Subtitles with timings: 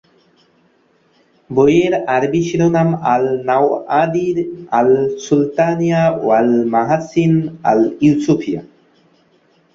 [1.49, 4.37] বইয়ের আরবি শিরোনাম "আল-নাওয়াদির
[4.79, 7.33] আল-সুলতানিয়া ওয়াল-মাহাসিন
[7.63, 8.61] আল-ইউসুফিয়া"।